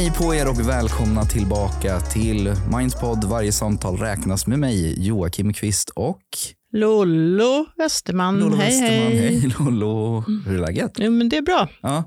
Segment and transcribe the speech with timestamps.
[0.00, 3.24] Hej på er och välkomna tillbaka till Mindspod.
[3.24, 6.22] Varje samtal räknas med mig, Joakim Kvist och
[6.72, 8.38] Lollo Westerman.
[8.38, 9.12] Lollo hej, Westerman.
[9.12, 9.38] hej.
[9.38, 10.24] Hej Lollo.
[10.46, 10.92] Hur är läget?
[10.98, 11.68] Jo, men det är bra.
[11.82, 12.04] Ja.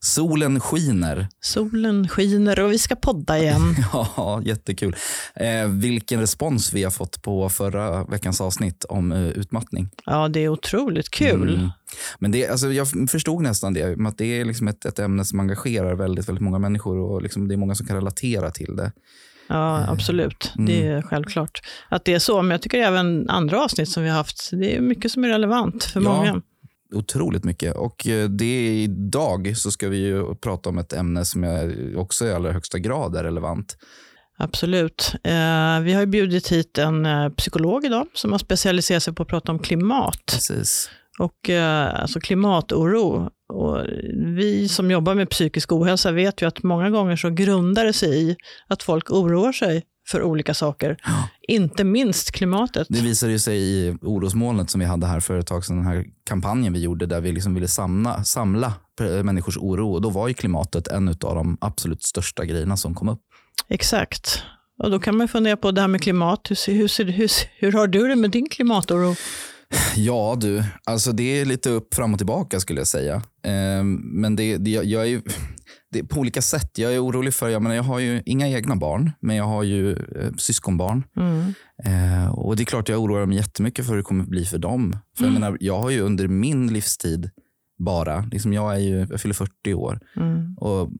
[0.00, 1.28] Solen skiner.
[1.40, 3.76] Solen skiner och vi ska podda igen.
[3.92, 4.96] Ja, jättekul.
[5.34, 9.88] Eh, vilken respons vi har fått på förra veckans avsnitt om eh, utmattning.
[10.06, 11.54] Ja, det är otroligt kul.
[11.54, 11.70] Mm.
[12.18, 15.40] Men det, alltså, jag förstod nästan det, att det är liksom ett, ett ämne som
[15.40, 18.92] engagerar väldigt, väldigt många människor och liksom det är många som kan relatera till det.
[19.48, 20.52] Ja, absolut.
[20.56, 22.42] Det är självklart att det är så.
[22.42, 25.28] Men jag tycker även andra avsnitt som vi har haft, det är mycket som är
[25.28, 26.16] relevant för Ja.
[26.16, 26.42] många.
[26.94, 27.76] Otroligt mycket.
[27.76, 32.26] Och eh, det idag så ska vi ju prata om ett ämne som är också
[32.26, 33.76] i allra högsta grad är relevant.
[34.38, 35.12] Absolut.
[35.24, 39.22] Eh, vi har ju bjudit hit en eh, psykolog idag som har specialiserat sig på
[39.22, 40.22] att prata om klimat.
[40.26, 40.90] Precis.
[41.18, 43.30] Och eh, alltså klimatoro.
[43.48, 43.78] Och
[44.36, 48.30] vi som jobbar med psykisk ohälsa vet ju att många gånger så grundar det sig
[48.30, 48.36] i
[48.68, 50.96] att folk oroar sig för olika saker.
[51.48, 52.86] Inte minst klimatet.
[52.90, 55.86] Det visade ju sig i orosmolnet som vi hade här för ett tag sedan, den
[55.86, 58.72] här kampanjen vi gjorde där vi liksom ville samla, samla
[59.22, 59.92] människors oro.
[59.92, 63.20] Och då var ju klimatet en av de absolut största grejerna som kom upp.
[63.68, 64.42] Exakt.
[64.82, 66.50] Och då kan man fundera på det här med klimat.
[66.50, 69.14] Hur, hur, hur, hur har du det med din klimatoro?
[69.96, 73.22] Ja du, alltså det är lite upp fram och tillbaka skulle jag säga.
[73.42, 75.22] Ehm, men det, det, jag är ju,
[75.90, 76.78] det på olika sätt.
[76.78, 79.62] Jag är orolig för, jag, menar, jag har ju inga egna barn, men jag har
[79.62, 81.02] ju eh, syskonbarn.
[81.16, 81.54] Mm.
[81.84, 84.58] Eh, och det är klart jag oroar mig jättemycket för hur det kommer bli för
[84.58, 84.96] dem.
[85.18, 87.30] För jag, menar, jag har ju under min livstid
[87.78, 90.54] bara, liksom jag, är ju, jag fyller 40 år Mm.
[90.56, 90.90] och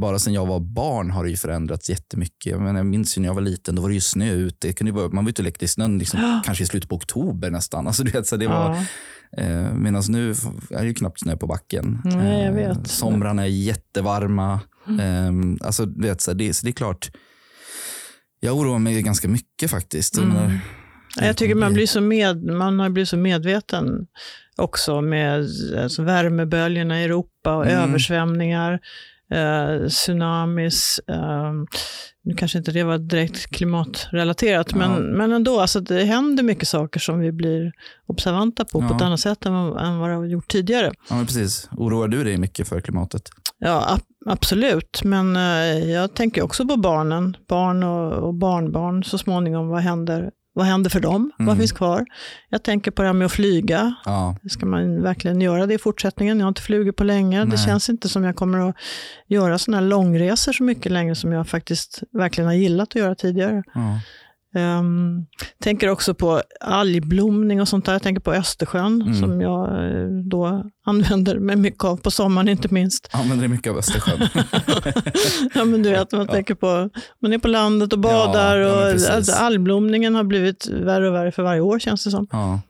[0.00, 2.46] bara sen jag var barn har det ju förändrats jättemycket.
[2.52, 4.68] Jag, menar, jag minns ju när jag var liten, då var det ju snö ute.
[4.68, 6.88] Det kunde ju vara, man var ute och lekte i snön liksom, kanske i slutet
[6.90, 7.86] på oktober nästan.
[7.86, 8.76] Alltså, du vet, så det var,
[9.30, 9.42] Ja.
[9.42, 10.30] eh, Medan nu
[10.70, 12.00] är det ju knappt snö på backen.
[12.04, 12.70] Nej, jag Eh, vet.
[12.76, 12.84] Mm.
[12.84, 14.60] somrarna är jättevarma.
[14.88, 15.32] Eh,
[15.66, 17.10] alltså, du vet, så det, så det är klart,
[18.40, 20.18] jag oroar mig ganska mycket faktiskt.
[20.18, 20.58] Mm.
[21.16, 24.06] Ja, Jag tycker man blir så, med, man har blivit så medveten
[24.56, 25.46] också med
[25.82, 27.88] alltså, värmeböljorna i Europa och Mm.
[27.90, 28.80] översvämningar,
[29.32, 31.00] eh, tsunamis.
[31.08, 31.52] Eh,
[32.24, 34.76] nu kanske inte det var direkt klimatrelaterat, Ja.
[34.78, 37.72] men, men ändå, alltså, det händer mycket saker som vi blir
[38.06, 38.96] observanta på på Ja.
[38.96, 40.92] ett annat sätt än, vad- än vad det har gjort tidigare.
[41.10, 41.68] Ja, precis.
[41.76, 43.22] Oroar du dig mycket för klimatet?
[43.58, 45.00] Ja, ab- absolut.
[45.04, 47.36] Men eh, jag tänker också på barnen.
[47.48, 49.68] Barn och, och barnbarn så småningom.
[49.68, 51.32] Vad händer, vad händer för dem?
[51.38, 51.58] Vad Mm.
[51.58, 52.04] finns kvar?
[52.48, 53.94] Jag tänker på det här med att flyga.
[54.04, 56.38] Ja, Ska man verkligen göra det i fortsättningen?
[56.38, 57.38] Jag har inte flugit på länge.
[57.40, 57.58] Det Nej.
[57.58, 58.76] känns inte som jag kommer att
[59.28, 63.14] göra sådana här långresor så mycket längre som jag faktiskt verkligen har gillat att göra
[63.14, 63.62] tidigare.
[63.74, 64.00] ja.
[64.56, 65.26] Um,
[65.62, 67.92] tänker också på algblomning och sånt där.
[67.92, 69.14] Jag tänker på Östersjön Mm.
[69.14, 73.08] som jag eh, då använder mig mycket av på sommaren inte minst.
[73.12, 74.28] Använder du mycket av Östersjön?
[75.54, 76.90] Ja, men du vet, man tänker på,
[77.22, 81.14] man är på landet och badar Ja, ja, och alltså, algblomningen har blivit värre och
[81.14, 82.26] värre för varje år känns det som.
[82.30, 82.60] Ja.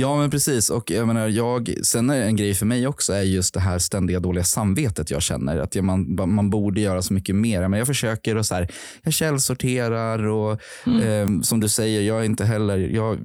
[0.00, 0.70] Ja, men precis.
[0.70, 3.78] Och jag menar, jag, sen är en grej för mig också är just det här
[3.78, 5.58] ständiga dåliga samvetet jag känner.
[5.58, 7.68] Att jag, man, man borde göra så mycket mer.
[7.68, 8.68] Men jag försöker och så här,
[9.02, 10.52] jag källsorterar och
[11.02, 13.18] eh, som du säger, jag är inte heller, jag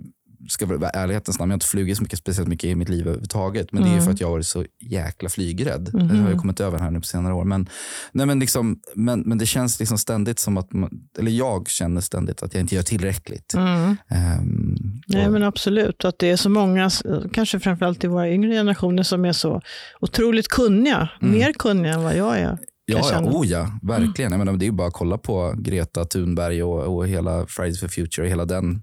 [0.50, 3.02] ska vara ärlighetens namn, jag har inte flugit så mycket, speciellt mycket i mitt liv
[3.02, 3.72] överhuvudtaget.
[3.72, 5.90] Men det är ju för att jag har varit så jäkla flygrädd.
[5.94, 7.44] Det har jag kommit över här nu på senare år.
[7.44, 7.70] Men,
[8.12, 10.90] nej, men, liksom, men, men det känns liksom ständigt som att, man,
[11.20, 13.54] eller jag känner ständigt att jag inte gör tillräckligt.
[13.54, 13.98] Mm.
[14.08, 14.76] Ehm,
[15.08, 16.90] Nej men absolut, att det är så många,
[17.34, 19.62] kanske framförallt i våra yngre generationer, som är så
[20.02, 21.10] otroligt kunniga.
[21.22, 22.58] Mer kunniga än vad jag är.
[22.86, 24.32] Ja, ja, oh ja, verkligen.
[24.32, 27.80] Jag menar, det är ju bara att kolla på Greta Thunberg och, och hela Fridays
[27.80, 28.82] for Future och hela den,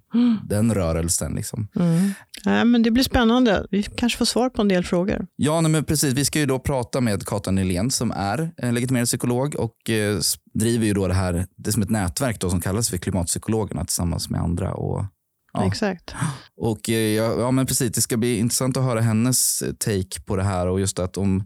[0.48, 1.34] den rörelsen.
[1.34, 1.68] Liksom.
[1.76, 2.12] Mm.
[2.44, 3.66] Nej, men det blir spännande.
[3.70, 5.26] Vi kanske får svar på en del frågor.
[5.36, 6.14] Ja, nej, men precis.
[6.14, 10.18] Vi ska ju då prata med Kata Nylén som är eh, legitimerad psykolog och eh,
[10.54, 13.84] driver ju då det här det är som ett nätverk då som kallas för Klimatpsykologerna
[13.84, 14.74] tillsammans med andra.
[14.74, 15.04] Och,
[15.52, 15.66] ja.
[15.66, 16.14] Exakt.
[16.56, 17.92] Och eh, ja, ja, men precis.
[17.92, 21.16] Det ska bli intressant att höra hennes eh, take på det här och just att
[21.16, 21.44] om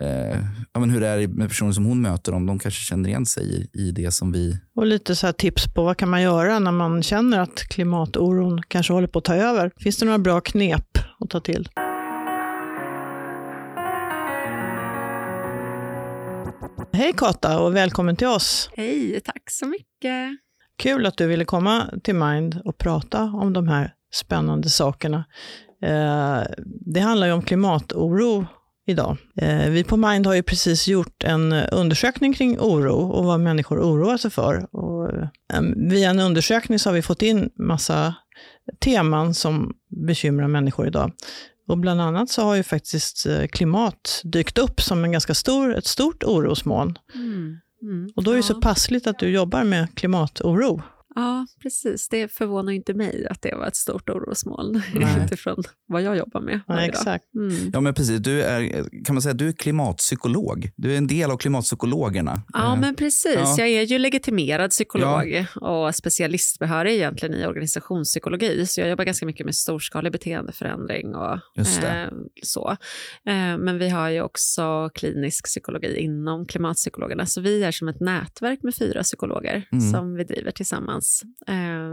[0.00, 0.38] eh,
[0.72, 3.26] ja, men hur det är med personer som hon möter, om de kanske känner igen
[3.26, 6.22] sig i, i det som vi Och lite så här tips på vad kan man
[6.22, 9.70] göra när man känner att klimatoron kanske håller på att ta över.
[9.76, 11.68] Finns det några bra knep att ta till?
[16.92, 18.70] Hej Kata och välkommen till oss.
[18.76, 20.38] Hej, tack så mycket.
[20.78, 25.24] Kul att du ville komma till Mind och prata om de här spännande sakerna.
[25.82, 26.42] Eh,
[26.94, 28.46] det handlar ju om klimatoro
[28.86, 29.16] idag.
[29.40, 33.80] Eh, vi på Mind har ju precis gjort en undersökning kring oro och vad människor
[33.80, 34.74] oroar sig för.
[34.76, 38.14] Och, eh, via en undersökning så har vi fått in massa
[38.80, 39.74] teman som
[40.06, 41.12] bekymrar människor idag.
[41.68, 45.76] Och bland annat så har ju faktiskt eh, klimat dykt upp som en ganska stor,
[45.76, 46.98] ett stort orosmoln.
[47.14, 47.58] Mm.
[47.82, 48.10] Mm.
[48.16, 50.82] Och då är det så passligt att du jobbar med klimatoro.
[51.16, 52.08] Ja, precis.
[52.08, 55.16] Det förvånar inte mig att det var ett stort orosmoln Nej.
[55.24, 56.84] utifrån vad jag jobbar med Ja, dag.
[56.84, 57.34] exakt.
[57.34, 57.70] Mm.
[57.72, 58.18] Ja, men precis.
[58.20, 60.70] Du är, kan man säga, du är klimatpsykolog.
[60.76, 62.42] Du är en del av klimatpsykologerna.
[62.52, 63.34] Ja, Eh, men precis.
[63.34, 63.54] Ja.
[63.58, 68.66] Jag är ju legitimerad psykolog och specialistbehörig egentligen i organisationspsykologi.
[68.66, 71.88] Så jag jobbar ganska mycket med storskalig beteendeförändring och Just det.
[71.88, 72.08] eh,
[72.42, 72.70] så.
[73.26, 77.26] Eh, men vi har ju också klinisk psykologi inom klimatpsykologerna.
[77.26, 79.92] Så vi är som ett nätverk med fyra psykologer Mm.
[79.92, 81.05] som vi driver tillsammans.
[81.48, 81.92] Eh,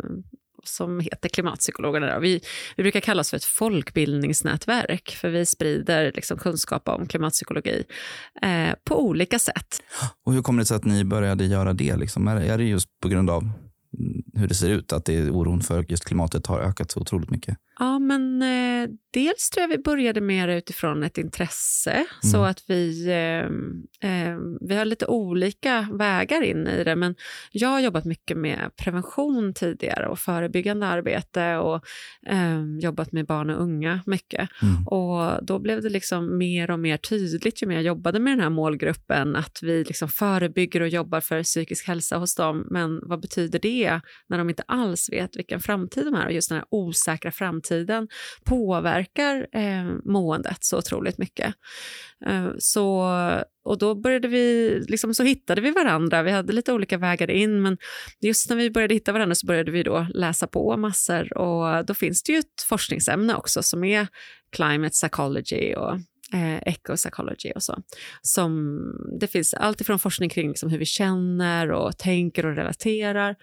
[0.63, 2.13] som heter Klimatpsykologerna.
[2.13, 2.19] Då.
[2.19, 2.41] Vi,
[2.75, 7.83] vi brukar kalla oss för ett folkbildningsnätverk, för vi sprider liksom kunskap om klimatpsykologi
[8.41, 9.83] eh, på olika sätt.
[10.23, 11.95] Och hur kommer det sig att ni började göra det?
[11.95, 12.27] Liksom?
[12.27, 15.29] Är, är det just på grund av mm, hur det ser ut, att det är
[15.29, 17.57] oron för just klimatet har ökat så otroligt mycket?
[17.79, 22.49] Ja, men eh, dels tror jag vi började mer utifrån ett intresse, så Mm.
[22.49, 26.95] att vi, eh, eh, vi har lite olika vägar in i det.
[26.95, 27.15] Men
[27.51, 31.85] jag har jobbat mycket med prevention tidigare och förebyggande arbete och
[32.27, 34.49] eh, jobbat med barn och unga mycket.
[34.61, 34.87] Mm.
[34.87, 38.39] Och då blev det liksom mer och mer tydligt ju mer jag jobbade med den
[38.39, 42.67] här målgruppen att vi liksom förebygger och jobbar för psykisk hälsa hos dem.
[42.71, 43.99] Men vad betyder det
[44.29, 46.25] när de inte alls vet vilken framtid de har?
[46.25, 47.63] Och just den här osäkra framtiden
[48.43, 51.53] påverkar eh, måendet så otroligt mycket.
[52.25, 53.09] Eh, så,
[53.65, 56.23] och då började vi, liksom, så hittade vi varandra.
[56.23, 57.77] Vi hade lite olika vägar in, men
[58.21, 61.93] just när vi började hitta varandra så började vi då läsa på massor och då
[61.93, 64.07] finns det ju ett forskningsämne också som är
[64.55, 65.99] climate psychology och
[66.33, 67.83] eh, ecopsychology och så.
[68.21, 68.81] Som,
[69.19, 73.35] det finns allt ifrån forskning kring liksom hur vi känner och tänker och relaterar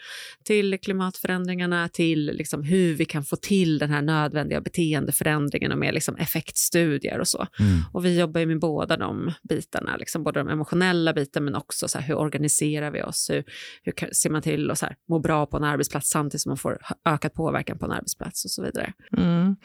[0.44, 5.94] till klimatförändringarna till liksom hur vi kan få till den här nödvändiga beteendeförändringen och med
[5.94, 7.46] liksom effektstudier och så.
[7.58, 7.78] Mm.
[7.92, 11.98] Och vi jobbar med båda de bitarna, liksom både de emotionella bitarna men också så
[11.98, 13.30] här, hur organiserar vi oss?
[13.30, 13.44] Hur,
[13.82, 16.56] hur ser man till att så här, må bra på en arbetsplats samtidigt som man
[16.56, 18.92] får ökad påverkan på en arbetsplats och så vidare.
[19.16, 19.56] Mm.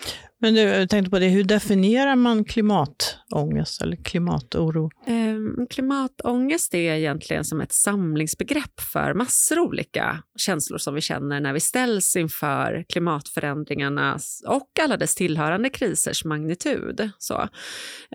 [0.46, 4.90] Men du, jag tänkte på det, hur definierar man klimatångest eller klimatoro?
[5.08, 11.40] Eh, klimatångest är egentligen som ett samlingsbegrepp för massor av olika känslor som vi känner
[11.40, 17.10] när vi ställs inför klimatförändringarnas och alla dess tillhörande krisers magnitud.
[17.18, 17.48] Så,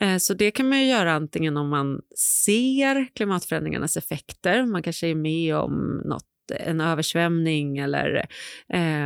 [0.01, 2.01] eh, så det kan man ju göra antingen om man
[2.45, 8.17] ser klimatförändringarnas effekter, man kanske är med om något en översvämning eller
[8.73, 9.05] eh,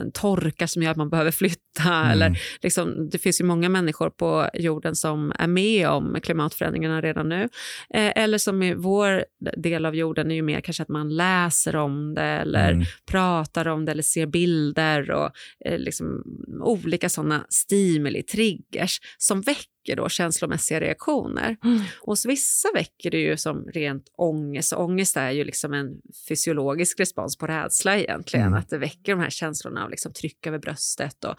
[0.00, 1.62] en torka som gör att man behöver flytta.
[1.82, 2.10] Mm.
[2.10, 7.28] Eller liksom, det finns ju många människor på jorden som är med om klimatförändringarna redan
[7.28, 7.42] nu.
[7.90, 9.24] Eh, eller som i vår
[9.56, 12.84] del av jorden är ju mer kanske att man läser om det eller Mm.
[13.10, 15.30] pratar om det eller ser bilder och
[15.64, 16.22] eh, liksom,
[16.62, 21.56] olika sådana stimuli, triggers som väcker då känslomässiga reaktioner.
[21.64, 21.80] Mm.
[22.00, 24.72] Hos vissa väcker det ju som rent ångest.
[24.72, 25.88] Ångest är ju liksom en
[26.28, 28.46] fysiologisk respons på rädsla egentligen.
[28.46, 28.58] Mm.
[28.58, 31.34] Att det väcker de här känslorna av liksom tryck över bröstet och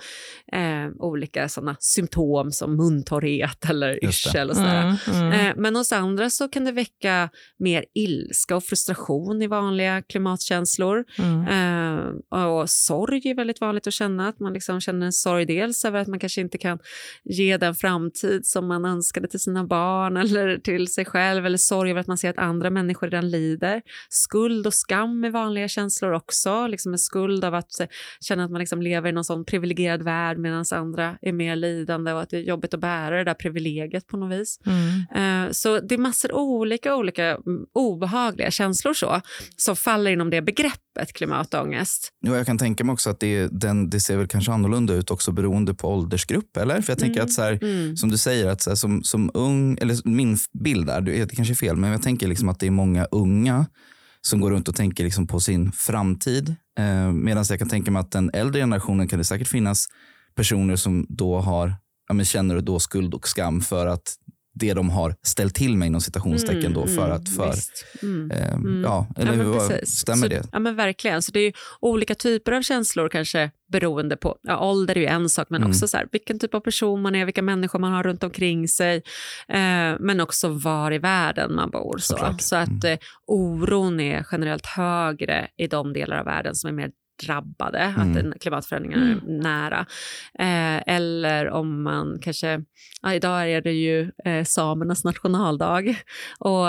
[0.58, 4.98] eh, olika sådana symptom som muntorrhet eller yrsel och sådär.
[5.08, 5.32] Mm, mm.
[5.32, 7.30] Eh, men hos andra så kan det väcka
[7.60, 11.06] mer ilska och frustration i vanliga klimatkänslor.
[11.18, 11.48] Mm.
[11.48, 14.28] Eh, och sorg är väldigt vanligt att känna.
[14.28, 16.80] Att man liksom känner en sorg dels över att man kanske inte kan
[17.24, 21.46] ge den framtid som man önskade till sina barn eller till sig själv.
[21.46, 23.82] Eller sorg över att man ser att andra människor redan lider.
[24.10, 26.68] Skuld och skam är vanliga känslor också.
[26.68, 27.88] Liksom en skuld av att eh,
[28.22, 32.14] känna att man liksom lever i någon sån privilegierad värld medan andra är mer lidande
[32.14, 34.60] och att det är jobbigt att bära det där privilegiet på något vis.
[34.66, 35.46] Mm.
[35.46, 39.22] Eh, Så det är massor olika, olika mm, obehagliga känslor så,
[39.58, 42.10] som faller inom det begreppet klimatångest.
[42.26, 45.12] Jo, jag kan tänka mig också att det, den, det ser väl kanske annorlunda ut
[45.12, 46.58] också beroende på åldersgrupp.
[46.58, 46.82] Eller?
[46.82, 47.26] För jag tänker Mm.
[47.26, 47.98] att så här, Mm.
[47.98, 51.54] som du säger, att så här, som, som ung, eller min bild är, det kanske
[51.54, 53.66] är fel, men jag tänker liksom att det är många unga
[54.22, 56.56] som går runt och tänker liksom på sin framtid.
[56.80, 59.88] Eh, Medan jag kan tänka mig att den äldre generationen kan det säkert finnas
[60.36, 61.76] personer som då har,
[62.08, 64.16] ja, men känner då skuld och skam för att
[64.60, 67.54] det de har ställt till med inom citationstecken då för att för.
[68.04, 68.32] Mm.
[68.32, 68.82] eh, Mm.
[68.84, 70.44] ja, eller ja, hur, stämmer så, det?
[70.52, 71.22] Ja, men verkligen.
[71.22, 75.30] Så det är olika typer av känslor kanske beroende på, ja, ålder är ju en
[75.30, 75.70] sak, men Mm.
[75.70, 78.68] också så här, vilken typ av person man är, vilka människor man har runt omkring
[78.68, 78.96] sig,
[79.48, 81.98] eh, men också var i världen man bor.
[81.98, 82.42] Så, Såklart.
[82.42, 82.94] så att Mm.
[82.94, 82.98] eh,
[83.28, 86.92] oron är generellt högre i de delar av världen som är mer
[87.26, 88.32] drabbade, Mm.
[88.32, 89.86] att klimatförändringarna är nära.
[90.40, 92.62] Eh, eller om man kanske,
[93.02, 95.96] ja, idag är det ju eh, samernas nationaldag
[96.40, 96.68] och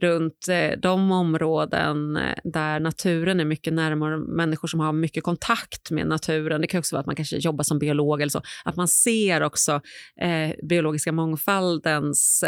[0.00, 5.90] runt eh, de områden eh, där naturen är mycket närmare människor som har mycket kontakt
[5.90, 8.76] med naturen, det kan också vara att man kanske jobbar som biolog eller så, att
[8.76, 9.80] man ser också
[10.20, 12.44] eh, biologiska mångfaldens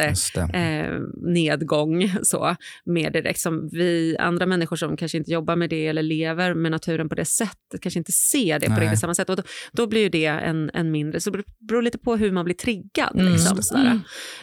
[0.55, 3.41] eh, nedgång så, mer direkt.
[3.41, 7.15] Som vi andra människor som kanske inte jobbar med det eller lever med naturen på
[7.15, 9.31] det sättet kanske inte ser det på riktigt samma sätt.
[9.31, 9.43] Och då,
[9.73, 12.55] då blir ju det en, en mindre, så det beror lite på hur man blir
[12.55, 13.15] triggad.
[13.21, 13.33] Mm.
[13.33, 14.01] Liksom, Just sådär.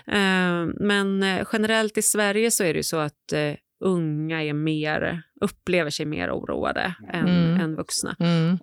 [0.08, 4.54] Eh, men eh, generellt i Sverige så är det ju så att eh, unga är
[4.54, 7.62] mer, upplever sig mer oroade än, Mm.
[7.62, 8.16] än vuxna.
[8.20, 8.58] Mm.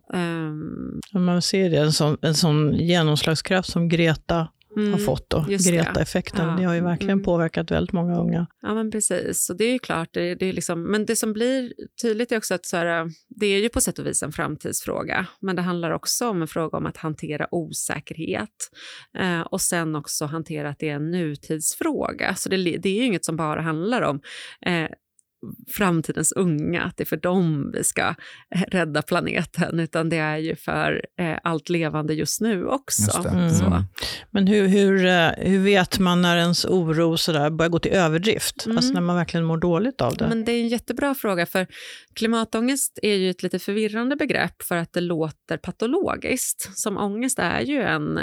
[1.12, 4.92] Ja, Man ser det, en sån, en sån genomslagskraft som Greta mm.
[4.92, 5.30] har fått.
[5.30, 5.46] Då.
[5.48, 6.56] Greta-effekten, Ja.
[6.56, 7.24] det har ju verkligen Mm.
[7.24, 8.46] påverkat väldigt många unga.
[8.62, 9.50] Ja, men precis.
[9.50, 12.36] Och det är ju klart, det, det är liksom, men det som blir tydligt är
[12.36, 15.62] också att så här, det är ju på sätt och vis en framtidsfråga, men det
[15.62, 18.48] handlar också om en fråga om att hantera osäkerhet
[19.18, 22.34] eh, och sen också hantera att det är en nutidsfråga.
[22.34, 24.20] Så det, det är ju inget som bara handlar om
[24.66, 24.88] eh,
[25.76, 28.14] framtidens unga, att det är för dem vi ska
[28.54, 33.02] eh, rädda planeten, utan det är ju för eh, allt levande just nu också.
[33.02, 33.26] Just.
[33.26, 33.50] Mm.
[33.50, 33.84] Så.
[34.30, 38.66] Men hur, hur, eh, hur vet man när ens oro sådär börjar gå till överdrift?
[38.66, 38.76] Mm.
[38.76, 40.28] Alltså när man verkligen mår dåligt av det?
[40.28, 41.66] Men det är en jättebra fråga, för
[42.14, 46.78] klimatångest är ju ett lite förvirrande begrepp för att det låter patologiskt.
[46.78, 48.18] Som ångest är ju en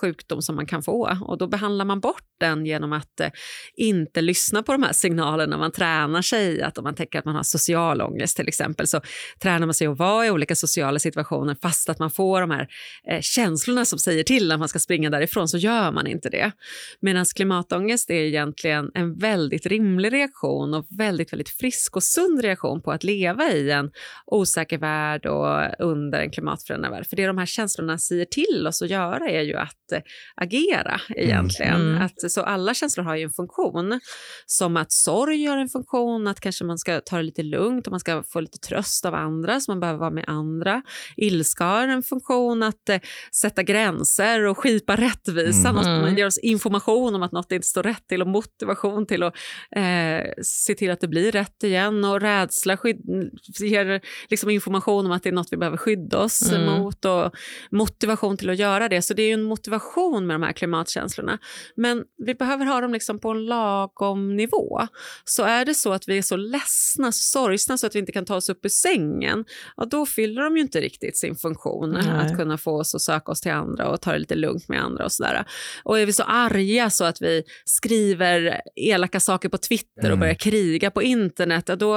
[0.00, 3.30] sjukdom som man kan få och då behandlar man bort den genom att eh,
[3.74, 5.58] inte lyssna på de här signalerna.
[5.58, 9.00] Man tränar sig, att om man tänker att man har social ångest till exempel, så
[9.42, 12.68] tränar man sig att vara i olika sociala situationer fast att man får de här
[13.08, 16.52] eh, känslorna som säger till när man ska springa därifrån, så gör man inte det.
[17.00, 22.82] Medan klimatångest är egentligen en väldigt rimlig reaktion och väldigt, väldigt frisk och sund reaktion
[22.82, 23.90] på att leva i en
[24.26, 27.06] osäker värld och under en klimatförändrad värld.
[27.06, 30.00] För det de här känslorna säger till oss att göra är ju att eh,
[30.34, 31.80] agera egentligen.
[31.80, 32.02] Mm.
[32.02, 34.00] Att, så alla känslor har ju en funktion.
[34.46, 37.90] Som att sorg har en funktion, att kanske man ska ta det lite lugnt och
[37.90, 40.82] man ska få lite tröst av andra, så man behöver vara med andra.
[41.16, 43.00] Ilska har en funktion att eh,
[43.34, 45.68] sätta gränser och skipa rättvisa.
[45.68, 45.84] Mm.
[45.84, 46.00] Mm.
[46.00, 49.34] man ger oss information om att något inte står rätt till och motivation till att
[49.76, 52.04] eh, se till att det blir rätt igen.
[52.04, 53.30] Och rädsla skydd,
[53.60, 56.64] ger liksom information om att det är något vi behöver skydda oss Mm.
[56.64, 57.32] mot och
[57.70, 59.02] motivation till att göra det.
[59.02, 61.38] Så det är ju en motivation med de här klimatkänslorna.
[61.76, 64.80] Men vi behöver ha dem liksom på en lagom nivå.
[65.24, 68.12] Så är det så att vi är så ledsna, så sorgsna så att vi inte
[68.12, 69.44] kan ta oss upp ur sängen,
[69.76, 71.90] ja, då fyller de ju inte riktigt sin funktion.
[71.90, 72.08] Nej.
[72.08, 74.82] Att kunna få oss att söka oss till andra och ta det lite lugnt med
[74.84, 75.44] andra och sådär.
[75.84, 80.20] Och är vi så arga så att vi skriver elaka saker på Twitter och Mm.
[80.20, 81.96] börjar kriga på internet, ja, då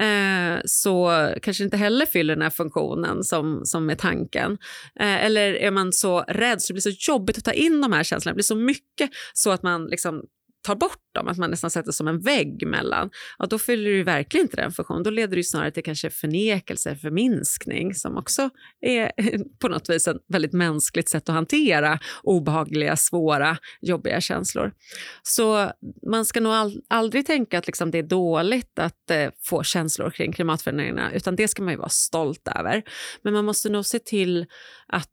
[0.00, 4.58] eh, så kanske inte heller fyller den här funktionen som, som är tanken.
[5.00, 7.92] Eh, eller är man så rädd så det blir så jobbigt att ta in de
[7.92, 10.22] här känslorna, det blir så mycket så att man liksom
[10.64, 14.02] tar bort dem, att man nästan sätter som en vägg mellan, ja, då fyller det
[14.02, 15.02] verkligen inte den funktionen.
[15.02, 19.12] Då leder det ju snarare till kanske förnekelse, förminskning, som också är
[19.60, 24.72] på något vis ett väldigt mänskligt sätt att hantera obehagliga, svåra, jobbiga känslor.
[25.22, 25.70] Så
[26.10, 30.32] man ska nog aldrig tänka att liksom det är dåligt att eh, få känslor kring
[30.32, 32.82] klimatförändringarna, utan det ska man ju vara stolt över.
[33.22, 34.46] Men man måste nog se till
[34.88, 35.10] att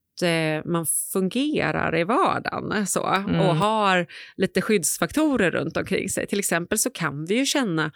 [0.65, 3.39] man fungerar i vardagen så, Mm.
[3.39, 6.27] och har lite skyddsfaktorer runt omkring sig.
[6.27, 7.91] Till exempel så kan vi ju känna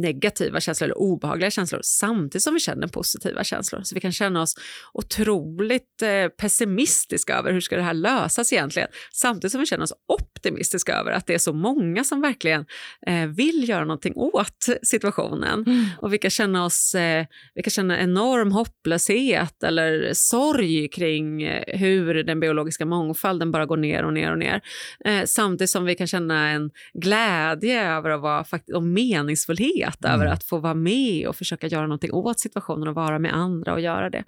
[0.00, 3.80] negativa känslor eller obehagliga känslor samtidigt som vi känner positiva känslor.
[3.82, 4.54] Så vi kan känna oss
[4.92, 9.92] otroligt eh, pessimistiska över hur ska det här lösas egentligen, samtidigt som vi känner oss
[10.08, 12.66] optimistiska över att det är så många som verkligen
[13.06, 15.64] eh, vill göra någonting åt situationen.
[15.66, 15.84] Mm.
[15.98, 21.78] Och vi kan känna oss, eh, vi kan känna enorm hopplöshet eller sorg kring eh,
[21.78, 24.60] hur den biologiska mångfalden bara går ner och ner och ner.
[25.04, 30.14] Eh, samtidigt som vi kan känna en glädje över att vara fakt- och meningsfullhet Mm.
[30.20, 33.72] över att få vara med och försöka göra någonting åt situationen och vara med andra
[33.72, 34.24] och göra det.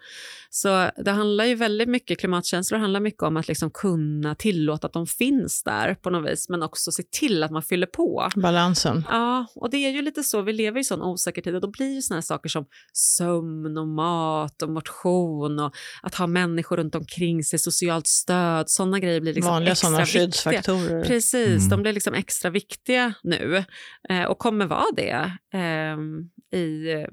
[0.50, 4.92] Så det handlar ju väldigt mycket, klimatkänslor handlar mycket om att liksom kunna tillåta att
[4.92, 8.28] de finns där på något vis, men också se till att man fyller på.
[8.36, 9.04] Balansen.
[9.10, 11.70] Ja, och det är ju lite så, vi lever i sån osäker tid och då
[11.70, 16.76] blir ju såna här saker som sömn och mat och motion och att ha människor
[16.76, 20.22] runt omkring sig, socialt stöd, sådana grejer blir liksom Vanliga extra sådana viktiga.
[20.22, 21.04] skyddsfaktorer.
[21.04, 21.68] Precis, Mm.
[21.68, 23.64] de blir liksom extra viktiga nu
[24.10, 27.04] eh, och kommer vara det ehm, i eh,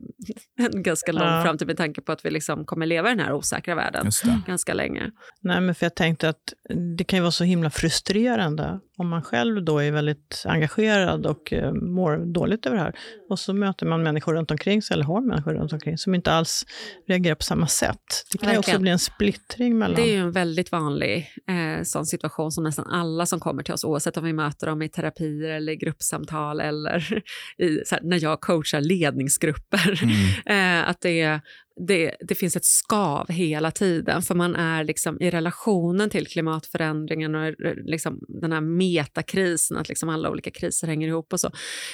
[0.65, 1.41] en ganska lång Ja.
[1.43, 4.11] framtid med tanke på att vi liksom kommer leva i den här osäkra världen
[4.47, 5.11] ganska länge.
[5.41, 6.53] Nej, men för jag tänkte att
[6.97, 11.53] det kan ju vara så himla frustrerande om man själv då är väldigt engagerad och
[11.53, 12.95] eh, mår dåligt över det här,
[13.29, 16.31] och så möter man människor runt omkring sig, eller har människor runt omkring som inte
[16.31, 16.65] alls
[17.07, 18.25] reagerar på samma sätt.
[18.31, 19.95] Det kan ju också bli en splittring mellan...
[19.95, 23.73] Det är ju en väldigt vanlig eh, sån situation som nästan alla som kommer till
[23.73, 27.23] oss, oavsett om vi möter dem i terapier eller i gruppsamtal eller
[27.57, 30.15] i, så här, när jag coachar ledningsgrupper, Mm.
[30.83, 31.41] eh, att det,
[31.87, 37.35] det, det finns ett skav hela tiden för man är liksom i relationen till klimatförändringen
[37.35, 41.51] och eh, liksom den här metakrisen, att liksom alla olika kriser hänger ihop och så.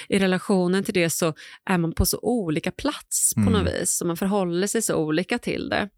[0.08, 1.34] I relationen till det så
[1.70, 3.52] är man på så olika plats på Mm.
[3.52, 5.88] något vis och man förhåller sig så olika till det.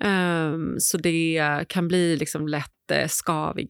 [0.00, 3.64] Ehm, så det kan bli liksom lätt eh, skav i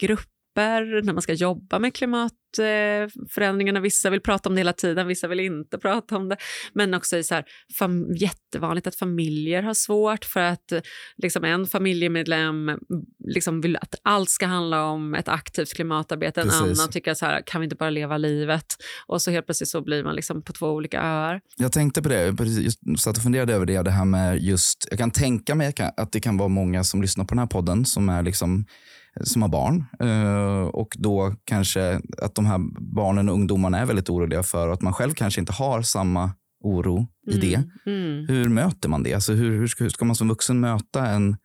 [0.53, 3.81] grupper när man ska jobba med klimatförändringarna.
[3.81, 6.37] Vissa vill prata om det hela tiden, vissa vill inte prata om det.
[6.73, 7.45] Men också är så här,
[7.81, 10.73] fam- jättevanligt att familjer har svårt för att
[11.23, 12.79] liksom en familjemedlem
[13.35, 16.41] liksom vill att allt ska handla om ett aktivt klimatarbete.
[16.41, 16.63] En Precis.
[16.81, 18.67] annan tycker så här, kan vi inte bara leva livet?
[19.07, 21.41] Och så helt plötsligt så blir man liksom på två olika öar.
[21.57, 24.99] Jag tänkte på det, jag satt och funderade över det, det här med just, jag
[24.99, 28.09] kan tänka mig att det kan vara många som lyssnar på den här podden som
[28.09, 28.65] är liksom
[29.21, 32.59] som har barn eh, och då kanske att de här
[32.95, 36.31] barnen och ungdomarna är väldigt oroliga för att man själv kanske inte har samma
[36.65, 37.63] oro i det.
[37.87, 38.27] Mm.
[38.29, 39.15] Hur möter man det?
[39.15, 41.37] Alltså hur, hur, ska, hur ska man som vuxen möta en,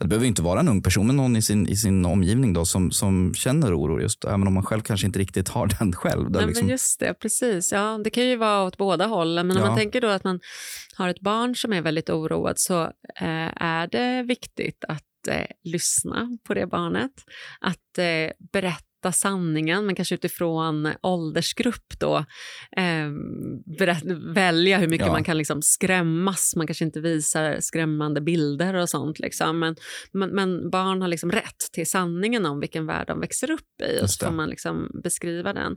[0.00, 2.64] det behöver inte vara en ung person, men någon i sin, i sin omgivning då,
[2.64, 6.30] som, som känner oro, just, även om man själv kanske inte riktigt har den själv.
[6.30, 7.72] Där Nej, liksom, men just det, precis.
[7.72, 9.46] Ja, det kan ju vara åt båda hållen.
[9.46, 9.68] Men om Ja.
[9.68, 10.40] man tänker då att man
[10.94, 12.82] har ett barn som är väldigt oroad så
[13.20, 17.12] eh, är det viktigt att eh, lyssna på det barnet.
[17.60, 22.16] Att eh, berätta sanningen, men kanske utifrån åldersgrupp då.
[22.76, 23.10] Eh,
[23.78, 24.04] berätt,
[24.34, 25.12] välja hur mycket Ja.
[25.12, 26.56] man kan liksom skrämmas.
[26.56, 29.18] Man kanske inte visar skrämmande bilder och sånt.
[29.18, 29.58] Liksom.
[29.58, 29.76] Men,
[30.12, 34.04] men, men barn har liksom rätt till sanningen om vilken värld de växer upp i.
[34.04, 35.76] Och så får man liksom beskriva den.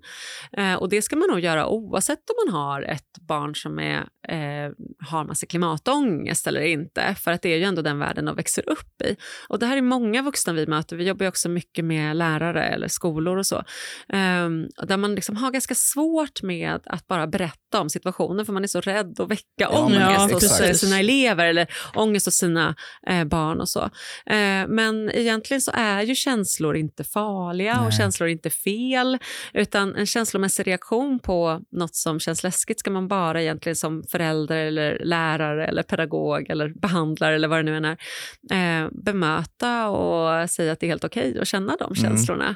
[0.58, 3.98] Eh, och det ska man nog göra oavsett om man har ett barn som är,
[4.28, 4.72] eh,
[5.10, 7.16] har massa klimatångest eller inte.
[7.20, 9.16] För att det är ju ändå den världen de växer upp i.
[9.50, 10.96] Och det här är många vuxna vi möter.
[10.96, 13.56] Vi jobbar också mycket med lärare eller skolor och så.
[14.10, 14.50] Eh,
[14.88, 18.68] där man liksom har ganska svårt med att bara berätta om situationen för man är
[18.68, 20.70] så rädd att väcka Ja, ångest hos exakt.
[20.70, 22.76] eh, sina elever eller ångest hos sina
[23.08, 23.82] eh, barn och så.
[24.26, 27.92] Eh, men egentligen så är ju känslor inte farliga och Nej.
[27.98, 29.18] känslor är inte fel.
[29.54, 34.58] Utan en känslomässig reaktion på något som känns läskigt ska man bara egentligen som förälder
[34.58, 37.98] eller lärare eller pedagog eller behandlare eller vad det nu än är
[38.84, 41.96] eh, bemöta och säga att det är helt okej att känna de Mm.
[41.96, 42.56] känslorna.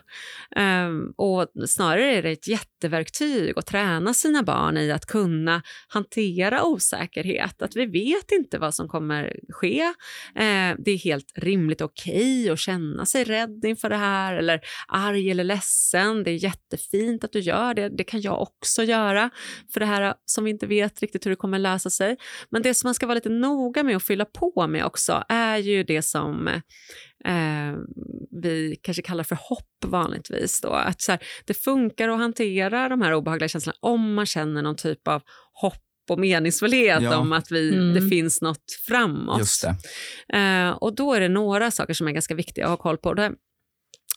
[0.55, 6.63] Ehm, och snarare är det ett jätteverktyg att träna sina barn i att kunna hantera
[6.63, 7.61] osäkerhet.
[7.61, 9.93] Att vi vet inte vad som kommer ske.
[10.35, 14.61] Ehm, det är helt rimligt och okej att känna sig rädd inför det här eller
[14.87, 16.23] arg eller ledsen.
[16.23, 17.89] Det är jättefint att du gör det.
[17.89, 19.29] Det kan jag också göra
[19.73, 22.17] för det här som vi inte vet riktigt hur det kommer lösa sig.
[22.49, 25.57] Men det som man ska vara lite noga med att fylla på med också är
[25.57, 26.61] ju det som
[27.25, 27.79] eh,
[28.41, 30.61] vi kanske kallar för hopp vanligtvis.
[30.61, 30.69] Då.
[30.69, 34.75] Att så här, det funkar att hantera de här obehagliga känslorna om man känner någon
[34.75, 35.21] typ av
[35.53, 35.73] hopp
[36.09, 37.17] och meningsfullhet Ja.
[37.17, 37.93] om att vi, Mm.
[37.93, 39.39] det finns något framåt.
[39.39, 39.61] Just
[40.27, 40.37] det.
[40.39, 43.13] Eh, och då är det några saker som är ganska viktiga att ha koll på.
[43.13, 43.31] Det,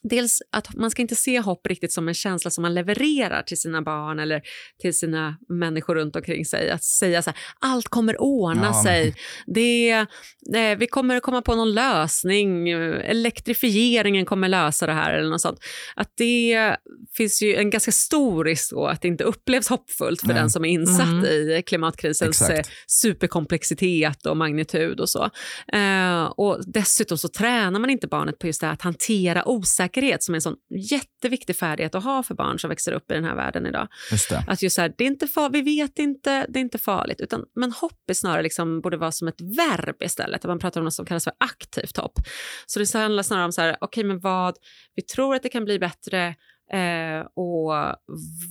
[0.02, 3.60] dels att man ska inte se hopp riktigt som en känsla som man levererar till
[3.60, 4.42] sina barn eller
[4.80, 6.70] till sina människor runt omkring sig.
[6.70, 8.82] Att säga så här, allt kommer ordna Ja.
[8.84, 9.14] sig.
[9.46, 12.68] Det, eh, vi kommer komma på någon lösning.
[12.68, 15.58] Elektrifieringen kommer lösa det här eller något sånt.
[15.96, 16.76] Att det
[17.16, 20.36] finns ju en ganska stor risk då att det inte upplevs hoppfullt för Nej.
[20.36, 21.24] den som är insatt Mm.
[21.24, 22.68] i klimatkrisens Exakt.
[22.68, 25.30] eh, superkomplexitet och magnitud och så.
[25.72, 29.89] Eh, och dessutom så tränar man inte barnet på just det här att hantera osäkerhet
[30.22, 30.56] som är en sån
[30.90, 33.88] jätteviktig färdighet att ha för barn som växer upp i den här världen idag.
[34.10, 34.44] Just det.
[34.46, 37.20] Att just så här, det är inte far, vi vet inte, det är inte farligt.
[37.20, 40.44] Utan, men hopp är snarare liksom, borde vara som ett verb istället.
[40.44, 42.18] Att man pratar om något som kallas för aktivt hopp.
[42.66, 44.56] Så det handlar snarare om så här, okej men vad,
[44.94, 46.26] vi tror att det kan bli bättre
[46.72, 47.72] eh, och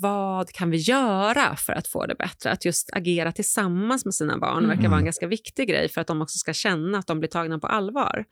[0.02, 2.52] vad kan vi göra för att få det bättre?
[2.52, 4.92] Att just agera tillsammans med sina barn verkar Mm.
[4.92, 7.60] vara en ganska viktig grej för att de också ska känna att de blir tagna
[7.60, 8.26] på allvar.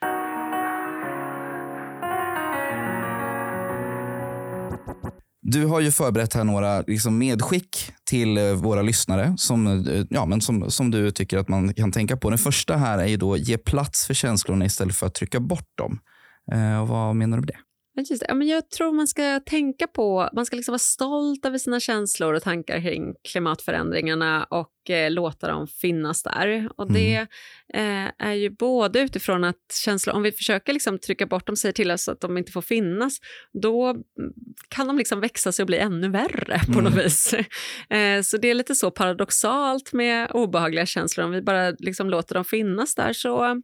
[5.49, 10.25] Du har ju förberett här några liksom medskick till eh, våra lyssnare som, eh, ja,
[10.25, 12.29] men som, som du tycker att man kan tänka på.
[12.29, 15.77] Den första här är ju då ge plats för känslorna istället för att trycka bort
[15.77, 15.99] dem.
[16.51, 17.66] Eh, vad menar du med det?
[18.01, 18.25] Just det.
[18.29, 21.79] Ja, men jag tror man ska tänka på, man ska liksom vara stolt över sina
[21.79, 26.69] känslor och tankar kring klimatförändringarna och eh, låta dem finnas där.
[26.77, 27.15] Och det
[27.73, 31.73] eh, är ju både utifrån att känslor, om vi försöker liksom trycka bort dem, säger
[31.73, 33.17] till oss att de inte får finnas,
[33.61, 34.03] då mm,
[34.69, 37.33] kan de liksom växa sig och bli ännu värre på något vis.
[37.89, 42.35] Eh, så det är lite så paradoxalt med obehagliga känslor, om vi bara liksom låter
[42.35, 43.61] dem finnas där så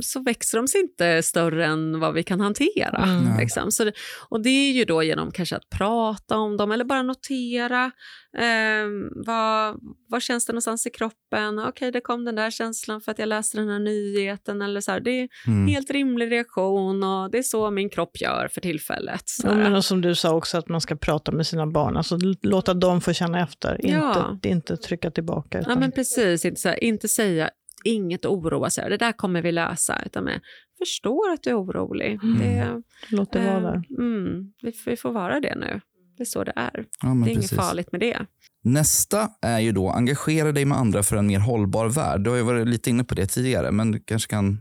[0.00, 3.02] så växer de sig inte större än vad vi kan hantera.
[3.04, 3.38] Mm.
[3.38, 3.72] Liksom.
[3.72, 3.92] Så det,
[4.28, 7.90] och det är ju då genom kanske att prata om dem eller bara notera.
[8.38, 8.86] Eh,
[9.26, 9.76] vad,
[10.08, 11.58] vad känns det någonstans i kroppen?
[11.58, 14.62] Okej, okay, det kom den där känslan för att jag läste den här nyheten.
[14.62, 15.00] Eller så här.
[15.00, 15.66] Det är en Mm.
[15.68, 19.22] helt rimlig reaktion och det är så min kropp gör för tillfället.
[19.42, 21.96] Ja, men och som du sa också, att man ska prata med sina barn.
[21.96, 24.30] Alltså låta dem få känna efter, Ja.
[24.32, 25.58] inte, inte trycka tillbaka.
[25.58, 26.44] Ja, Utan, men precis.
[26.44, 27.50] Inte, så här, inte säga
[27.86, 28.90] inget att oroa sig över.
[28.90, 30.02] Det där kommer vi lösa.
[30.06, 30.40] Utan med,
[30.78, 32.18] förstår att du är orolig.
[32.22, 32.38] Mm.
[32.38, 33.82] Det, Låt det vara eh, där.
[33.98, 35.80] Mm, vi, vi får vara det nu.
[36.16, 36.84] Det är så det är.
[37.02, 37.52] Ja, det är precis.
[37.52, 38.26] inget farligt med det.
[38.64, 42.20] Nästa är ju då engagera dig med andra för en mer hållbar värld.
[42.20, 44.60] Du har ju varit lite inne på det tidigare, men du kanske kan...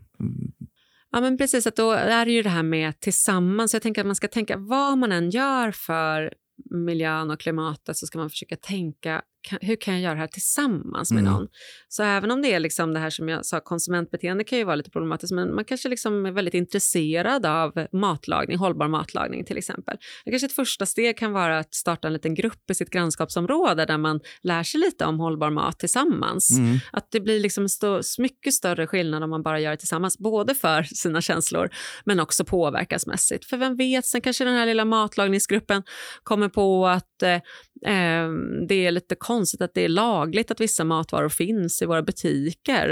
[1.12, 1.68] Ja, men precis.
[1.68, 3.74] Att då är det ju det här med tillsammans.
[3.74, 6.34] Jag tänker att man ska tänka vad man än gör för
[6.72, 10.28] miljön och klimatet så ska man försöka tänka kan, hur kan jag göra det här
[10.28, 11.34] tillsammans med Mm.
[11.34, 11.48] någon?
[11.88, 14.76] Så även om det är liksom det här som jag sa, konsumentbeteende kan ju vara
[14.76, 19.98] lite problematiskt, men man kanske liksom är väldigt intresserad av matlagning, hållbar matlagning till exempel.
[20.26, 23.86] Det kanske ett första steg kan vara att starta en liten grupp i sitt grannskapsområde
[23.86, 26.58] där man lär sig lite om hållbar mat tillsammans.
[26.58, 26.78] Mm.
[26.92, 30.56] Att det blir liksom stå, mycket större skillnad om man bara gör det tillsammans, både
[30.56, 31.70] för sina känslor
[32.06, 33.46] men också påverkansmässigt.
[33.46, 35.84] För vem vet, sen kanske den här lilla matlagningsgruppen
[36.24, 37.34] kommer på att eh,
[37.94, 38.30] eh,
[38.68, 42.90] det är lite konstigt att det är lagligt att vissa matvaror finns i våra butiker.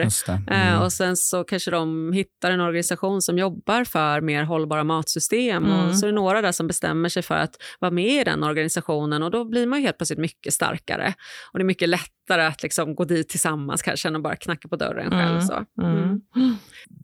[0.47, 0.81] Eh, Mm.
[0.83, 5.89] och sen så kanske de hittar en organisation som jobbar för mer hållbara matsystem Mm.
[5.89, 8.43] och så är det några där som bestämmer sig för att vara med i den
[8.43, 11.13] organisationen och då blir man ju helt plötsligt mycket starkare.
[11.51, 14.67] Och det är mycket lättare att liksom gå dit tillsammans kanske än att bara knacka
[14.67, 15.31] på dörren själv.
[15.35, 15.41] Mm.
[15.41, 15.65] Så.
[15.81, 16.21] Mm.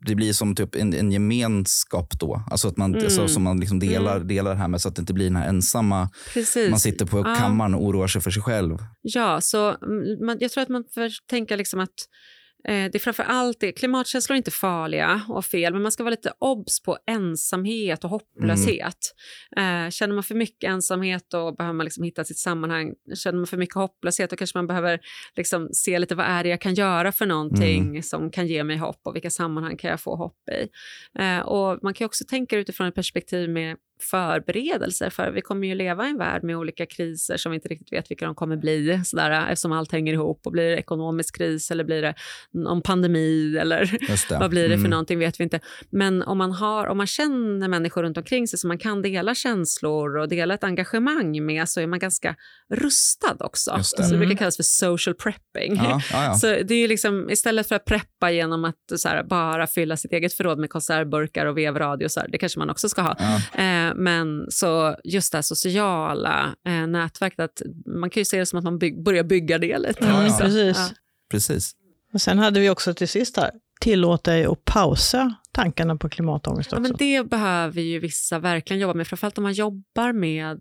[0.06, 2.42] Det blir som typ en, en gemenskap då.
[2.50, 3.10] Alltså att man, Mm.
[3.10, 5.36] så, som man liksom delar, delar det här med så att det inte blir den
[5.36, 6.70] här ensamma, Precis.
[6.70, 7.34] man sitter på Ja.
[7.38, 8.78] kammaren och oroar sig för sig själv.
[9.02, 11.94] Ja, så mm, man, jag tror att man får tänka liksom att
[12.64, 16.10] det är framför allt det, klimatkänslor är inte farliga och fel, men man ska vara
[16.10, 19.14] lite obs på ensamhet och hopplöshet.
[19.56, 22.94] Eh, känner man för mycket ensamhet då behöver man liksom hitta sitt sammanhang.
[23.14, 25.00] Känner man för mycket hopplöshet då kanske man behöver
[25.36, 28.76] liksom se lite vad är det jag kan göra för någonting som kan ge mig
[28.76, 30.68] hopp och vilka sammanhang kan jag få hopp i.
[31.22, 35.74] Eh, och man kan också tänka utifrån ett perspektiv med förberedelser för vi kommer ju
[35.74, 38.56] leva i en värld med olika kriser som vi inte riktigt vet vilka de kommer
[38.56, 42.14] bli sådär, eftersom allt hänger ihop och blir det ekonomisk kris eller blir det
[42.52, 43.90] någon pandemi eller
[44.40, 44.90] vad blir det för Mm.
[44.90, 45.60] någonting vet vi inte.
[45.90, 49.34] Men om man, har, om man känner människor runt omkring sig som man kan dela
[49.34, 52.36] känslor och dela ett engagemang med så är man ganska
[52.74, 53.74] rustad också.
[53.76, 53.84] Det.
[53.84, 54.18] Så det Mm.
[54.20, 55.76] brukar kallas för social prepping.
[55.76, 56.34] Ja, ja, ja.
[56.34, 60.32] Så det är liksom, istället för att preppa genom att här, bara fylla sitt eget
[60.34, 63.16] förråd med konservburkar och vevradio, så här, det kanske man också ska ha.
[63.18, 63.62] Ja.
[63.62, 68.46] Eh, men så just det här sociala eh, nätverket, att man kan ju se det
[68.46, 70.06] som att man byg, börjar bygga det lite.
[70.06, 70.38] Mm, också.
[70.38, 70.76] precis.
[70.78, 70.88] Ja.
[71.30, 71.72] Precis.
[72.12, 73.50] Och sen hade vi också till sist här,
[73.80, 76.82] tillåt dig att pausa tankarna på klimatångest Ja, också.
[76.82, 80.60] men det behöver ju vissa verkligen jobba med, framförallt om man jobbar med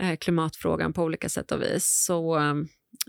[0.00, 2.04] eh, klimatfrågan på olika sätt och vis.
[2.06, 2.38] Så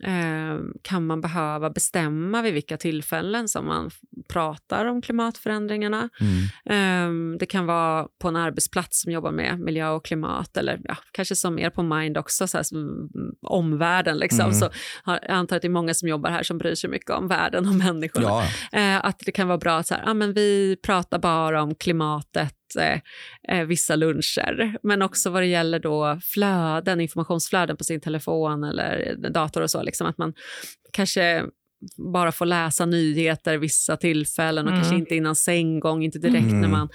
[0.03, 3.91] eh, kan man behöva bestämma vid vilka tillfällen som man
[4.29, 6.09] pratar om klimatförändringarna.
[6.19, 7.33] Mm.
[7.33, 10.97] Eh, det kan vara på en arbetsplats som jobbar med miljö och klimat eller ja,
[11.11, 12.65] kanske som er på Mind också, så här,
[13.41, 14.17] omvärlden.
[14.17, 14.45] Liksom.
[14.45, 14.53] Mm.
[14.53, 14.69] Så
[15.05, 17.67] jag antar att det är många som jobbar här som bryr sig mycket om världen
[17.67, 18.27] och människorna.
[18.27, 21.63] Ja, Eh, att det kan vara bra att så här, ah, men vi pratar bara
[21.63, 22.99] om klimatet eh,
[23.47, 29.15] eh, vissa luncher, men också vad det gäller då flöden, informationsflöden på sin telefon eller
[29.29, 30.33] dator och så, liksom att man
[30.93, 31.45] kanske
[32.13, 34.81] bara får läsa nyheter vissa tillfällen och Mm.
[34.83, 36.61] kanske inte innan sänggång, inte direkt Mm.
[36.61, 36.89] när man...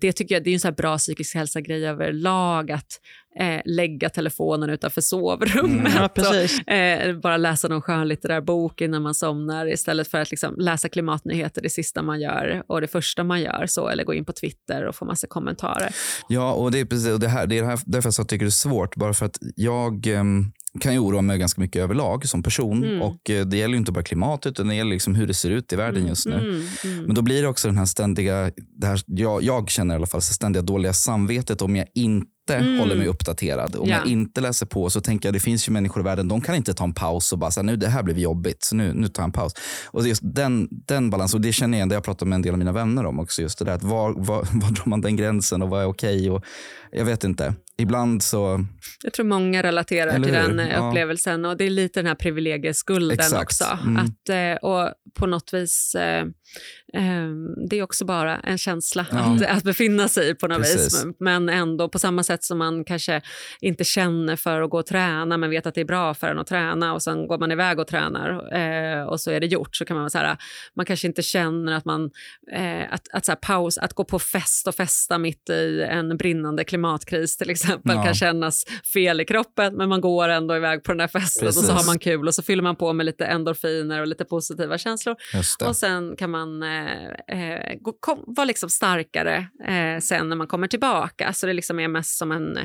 [0.00, 3.00] Det tycker jag det är en så här bra psykisk hälsa-grej överlag, att
[3.40, 5.92] eh, lägga telefonen utanför sovrummet.
[5.92, 5.92] Mm.
[5.96, 6.72] ja, och.
[6.74, 11.62] Eh, bara läsa någon skönlitterär bok innan man somnar istället för att liksom läsa klimatnyheter
[11.62, 13.64] det sista man gör och det första man gör.
[13.68, 15.94] så Eller gå in på Twitter och få massa kommentarer.
[16.28, 18.44] Ja, och det är precis och det här, det är det här, därför jag tycker
[18.44, 18.96] det är svårt.
[18.96, 22.84] Bara för att jag ehm, kan ju oroa mig ganska mycket överlag som person.
[22.84, 23.02] Mm.
[23.02, 25.50] Och eh, Det gäller ju inte bara klimatet, utan det gäller liksom hur det ser
[25.50, 26.34] ut i världen just nu.
[26.34, 27.04] Mm, mm.
[27.04, 30.06] Men då blir det också den här ständiga, det här, jag, jag känner i alla
[30.06, 32.78] fall, så ständiga dåliga samvetet om jag inte inte Mm.
[32.80, 33.96] håller mig uppdaterad, om Ja.
[33.96, 36.54] jag inte läser på så tänker jag det finns ju människor i världen, de kan
[36.54, 39.08] inte ta en paus och bara säga nu det här blev jobbigt så nu, nu
[39.08, 39.52] tar jag en paus.
[39.86, 42.42] Och just den, den balansen, och det känner jag igen, det jag pratat med en
[42.42, 45.00] del av mina vänner om också, just det där att var, var, var drar man
[45.00, 46.30] den gränsen och vad är okej?
[46.30, 46.44] Och
[46.92, 47.54] jag vet inte.
[47.80, 48.64] Ibland så,
[49.04, 50.54] Jag tror många relaterar Eller till hur?
[50.54, 50.88] den Ja.
[50.88, 53.42] upplevelsen och det är lite den här privilegieskulden Exakt.
[53.42, 53.78] också.
[53.84, 53.96] Mm.
[53.96, 56.24] Att, eh, och på något vis, eh,
[57.70, 59.18] det är också bara en känsla Ja.
[59.18, 61.04] att, att befinna sig på något Precis.
[61.04, 61.06] vis.
[61.20, 63.22] Men ändå på samma sätt som man kanske
[63.60, 66.38] inte känner för att gå och träna men vet att det är bra för en
[66.38, 69.76] att träna och sen går man iväg och tränar eh, och så är det gjort.
[69.76, 70.36] Så kan man så här,
[70.76, 72.10] man kanske inte känner att man,
[72.52, 76.16] eh, att, att så här, paus, att gå på fest och festa mitt i en
[76.16, 78.04] brinnande klimatkris till exempel Ja.
[78.04, 81.54] kan kännas fel i kroppen men man går ändå iväg på den här festen och
[81.54, 81.76] så Precis.
[81.76, 85.16] har man kul och så fyller man på med lite endorfiner och lite positiva känslor
[85.68, 90.46] och sen kan man eh, eh, gå, kom, vara liksom starkare eh, sen när man
[90.46, 91.32] kommer tillbaka.
[91.32, 92.56] Så det liksom är mest som en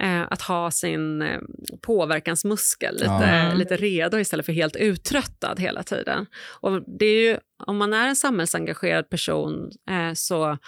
[0.00, 1.40] eh, att ha sin eh,
[1.82, 3.04] påverkansmuskel lite,
[3.48, 3.54] Ja.
[3.54, 6.26] lite redo istället för helt uttröttad hela tiden.
[6.60, 10.58] Och det är ju, om man är en samhällsengagerad person eh, så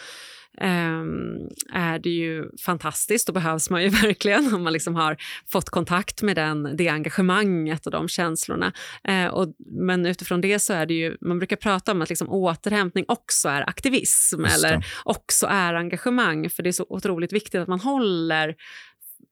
[1.72, 6.22] är det ju fantastiskt och behövs man ju verkligen om man liksom har fått kontakt
[6.22, 8.72] med den, det engagemanget och de känslorna.
[9.04, 12.30] Eh, och, men utifrån det så är det ju, man brukar prata om att liksom
[12.30, 17.68] återhämtning också är aktivism eller också är engagemang för det är så otroligt viktigt att
[17.68, 18.54] man håller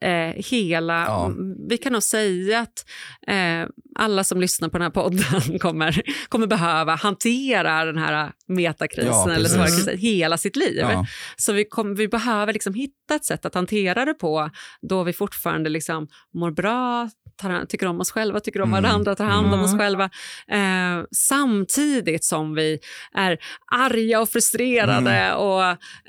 [0.01, 1.05] eh, hela...
[1.05, 1.33] Ja.
[1.69, 2.85] Vi kan nog säga att
[3.27, 9.13] eh, alla som lyssnar på den här podden kommer, kommer behöva hantera den här metakrisen
[9.13, 9.53] Ja, eller precis.
[9.53, 10.77] svåra krisen hela sitt liv.
[10.77, 11.07] Ja.
[11.37, 15.13] Så vi, kom, vi behöver liksom hitta ett sätt att hantera det på då vi
[15.13, 18.83] fortfarande liksom mår bra, tar, tycker om oss själva, tycker om Mm.
[18.83, 19.65] varandra, tar hand om Mm.
[19.65, 20.05] oss själva.
[20.49, 22.79] Eh, samtidigt som vi
[23.15, 23.39] är
[23.73, 25.37] arga och frustrerade Mm.
[25.37, 25.63] och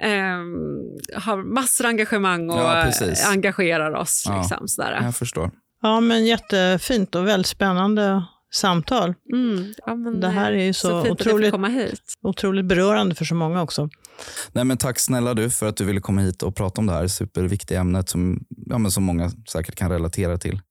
[0.06, 0.40] eh,
[1.22, 4.24] har massor av engagemang och Ja, eh, engagerar oss.
[4.28, 4.38] Ja.
[4.40, 5.00] Liksom, sådär.
[5.04, 5.52] Jag förstår.
[5.82, 9.14] Ja, men jättefint och väldigt spännande samtal.
[9.34, 9.74] Mm.
[9.86, 12.02] Ja, men, Det här är ju så så jag otroligt- fick komma hit.
[12.24, 13.90] Otroligt berörande för så många också.
[14.52, 16.94] Nej, men tack snälla du för att du ville komma hit och prata om det
[16.94, 20.62] här superviktiga ämnet som, ja, men som många säkert kan relatera till.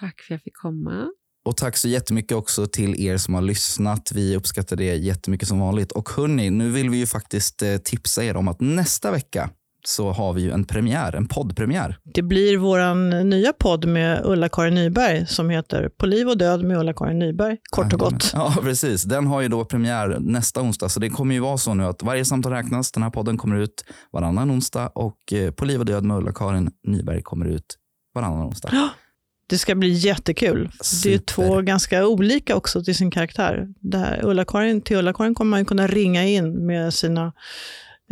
[0.00, 1.08] Tack för att jag fick komma.
[1.44, 4.12] Och tack så jättemycket också till er som har lyssnat.
[4.14, 5.92] Vi uppskattar det jättemycket som vanligt.
[5.92, 9.50] Och hörni, nu vill vi ju faktiskt eh, tipsa er om att nästa vecka
[9.84, 11.98] så har vi ju en premiär, en poddpremiär.
[12.04, 16.78] Det blir vår nya podd med Ulla-Karin Nyberg som heter På liv och död med
[16.78, 18.30] Ulla-Karin Nyberg, kort och gott.
[18.34, 19.02] Ja, precis.
[19.02, 22.02] Den har ju då premiär nästa onsdag, så det kommer ju vara så nu att
[22.02, 22.92] varje samtal räknas.
[22.92, 26.70] Den här podden kommer ut varannan onsdag och eh, På liv och död med Ulla-Karin
[26.86, 27.76] Nyberg kommer ut
[28.14, 28.70] varannan onsdag.
[29.46, 30.64] Det ska bli jättekul.
[30.64, 31.24] Det är Super.
[31.24, 33.68] två ganska olika också till sin karaktär.
[33.80, 37.32] Det här, Ulla-Karin, till Ulla-Karin kommer man ju kunna ringa in med sina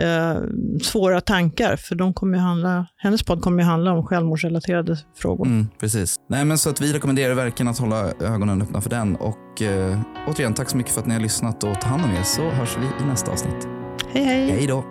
[0.01, 0.37] eh,
[0.83, 5.47] svåra tankar, för de kommer handla, hennes podd kommer ju handla om självmordsrelaterade frågor.
[5.47, 6.17] Mm, precis.
[6.29, 9.17] Nej, men så att vi rekommenderar verkligen att hålla ögonen öppna för den.
[9.17, 12.11] Och eh, återigen, tack så mycket för att ni har lyssnat och ta hand om
[12.11, 13.69] er så hörs vi i nästa avsnitt.
[14.13, 14.51] Hej hej!
[14.51, 14.85] Hej då!